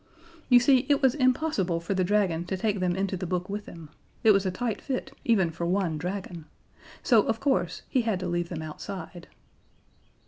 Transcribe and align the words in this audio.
You 0.49 0.59
see, 0.59 0.87
it 0.89 0.99
was 1.03 1.13
impossible 1.13 1.79
for 1.79 1.93
the 1.93 2.03
Dragon 2.03 2.43
to 2.45 2.57
take 2.57 2.79
them 2.79 2.95
into 2.95 3.15
the 3.15 3.27
book 3.27 3.47
with 3.49 3.67
him 3.67 3.91
it 4.23 4.31
was 4.31 4.47
a 4.47 4.49
tight 4.49 4.81
fit 4.81 5.15
even 5.23 5.51
for 5.51 5.67
one 5.67 5.99
Dragon 5.99 6.45
so, 7.03 7.21
of 7.27 7.39
course, 7.39 7.83
he 7.87 8.01
had 8.01 8.19
to 8.21 8.27
leave 8.27 8.49
them 8.49 8.63
outside. 8.63 9.27